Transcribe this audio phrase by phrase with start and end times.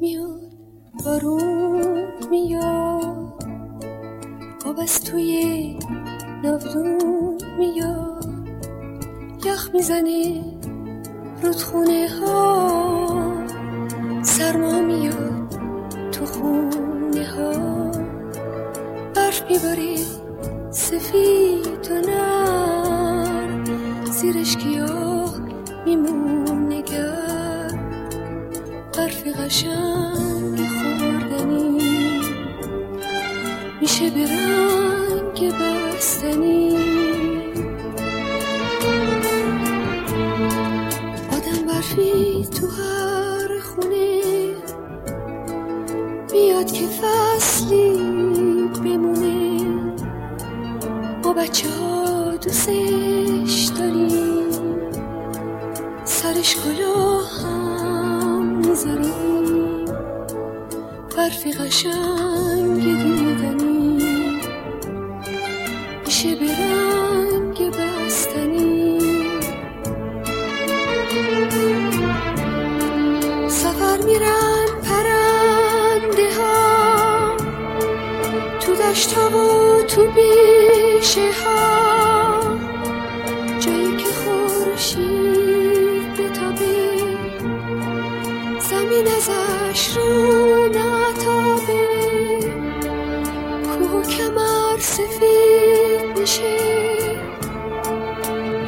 [0.00, 0.40] میاد
[1.04, 3.44] بارون میاد.
[4.66, 5.78] آب از توی
[6.44, 8.26] ناودون میاد.
[9.44, 10.44] یخ می‌زنه
[11.42, 13.32] رودخونه ها.
[14.22, 15.54] سرما میاد
[16.12, 17.90] تو خونه ها.
[19.14, 19.96] برف میباره
[20.70, 21.45] سفید.
[29.38, 31.80] قشنگ خوردنی.
[33.80, 36.76] میشه به رنگ بستنی.
[41.32, 44.22] آدم برفی تو هر خونه.
[46.32, 47.92] میاد که فصلی
[48.84, 49.64] بمونه.
[51.24, 54.46] ما بچه ها دوستش داریم.
[56.04, 57.75] سرش گلا هم
[58.76, 59.84] می‌ذاریم
[61.16, 63.98] برفی قشنگ دیدنی
[66.06, 68.98] میشه به رنگ بستنی.
[73.48, 77.36] سفر میرن پرنده ها.
[78.60, 81.85] تو دشت و تو بیشه ها.
[89.04, 91.86] ازش رو نتابه
[93.66, 96.56] کوه کمر سفید میشه.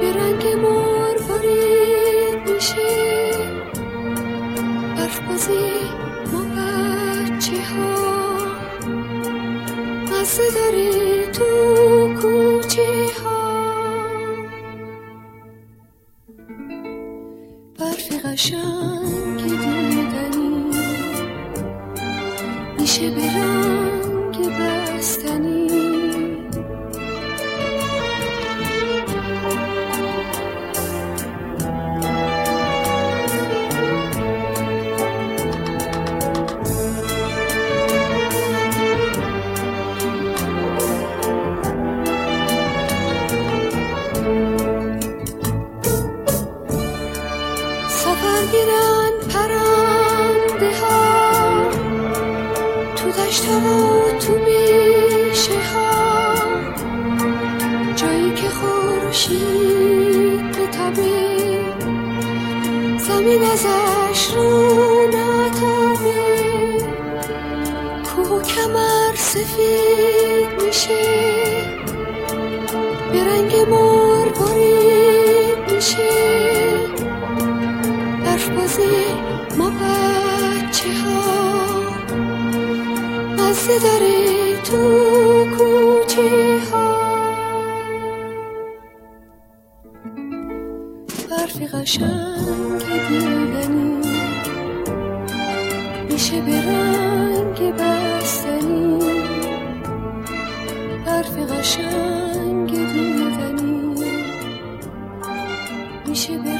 [0.00, 3.30] به رنگ مروارید میشه.
[4.96, 5.70] برف بازی
[6.32, 7.94] ما بچه ها.
[10.10, 11.44] مزه داره تو
[12.22, 12.92] کوچه
[13.24, 13.34] ها.
[17.78, 19.93] برف قشنگ
[22.94, 25.68] میشه به رنگ بستنی.
[47.88, 48.83] سفر
[53.18, 53.50] دشت و
[54.18, 56.34] تو بیشه ها
[57.96, 61.60] جایی که خورشید بتابه
[62.98, 66.24] زمین ازش رو نتابه
[68.04, 71.04] کوه کمر سفید میشه
[73.12, 75.04] به رنگ مروارید
[75.74, 76.08] میشه.
[78.24, 79.04] برف بازی
[79.58, 81.33] ما بچه ها
[83.54, 84.78] مزه داره تو
[85.56, 86.86] کوچه ها.
[91.30, 94.00] برفی قشنگ دیدنی
[96.10, 98.98] میشه به رنگ بستنی.
[101.06, 103.94] برفی قشنگ دیدنی
[106.06, 106.53] میشه به